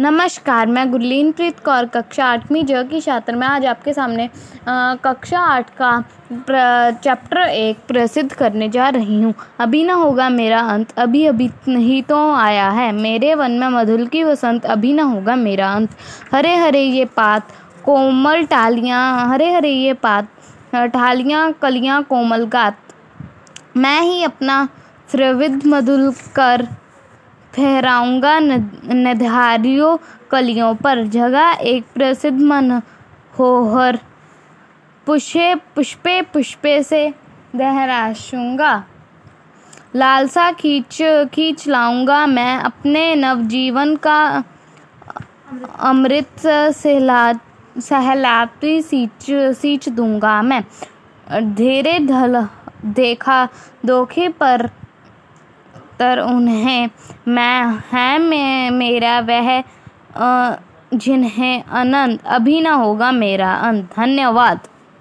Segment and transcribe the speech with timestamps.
[0.00, 4.94] नमस्कार मैं गुरलीन प्रीत कौर कक्षा आठवीं ज की छात्र। मैं आज आपके सामने अ,
[5.04, 5.90] कक्षा आठ का
[6.94, 12.02] चैप्टर एक प्रसिद्ध करने जा रही हूँ। अभी न होगा मेरा अंत अभी अभी नहीं
[12.02, 15.96] तो आया है। मेरे वन में मधुल की वसंत अभी न होगा मेरा अंत।
[16.32, 17.52] हरे हरे ये पात
[17.84, 20.28] कोमल टालियाँ हरे हरे ये पात
[20.74, 22.78] ठालियाँ कलियाँ कोमल गात।
[23.76, 24.64] मैं ही अपना
[25.10, 26.66] त्रिविध मधुल कर
[27.54, 29.96] फहराऊँगा नधारियों
[30.30, 32.70] कलियों पर। जगह एक प्रसिद्ध मन
[33.38, 33.98] होहर
[35.06, 37.08] पुष्पे पुष्पे पुष्पे से
[37.56, 38.72] दहराशूँगा।
[39.96, 41.02] लालसा खींच
[41.34, 44.44] खींच लाऊँगा मैं अपने नवजीवन का।
[45.80, 47.32] अमृत सहला,
[47.78, 50.62] सहलाती सींच सींच दूँगा मैं।
[51.54, 52.46] धीरे धल,
[52.84, 53.44] देखा
[53.86, 54.68] धोखे पर
[55.98, 56.90] तर उन्हें
[57.28, 59.62] मैं, है मैं, मेरा वह
[60.94, 64.60] जिन्हें अनंत, अभी ना होगा मेरा अंत। धन्यवाद।